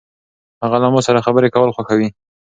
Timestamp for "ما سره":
0.93-1.25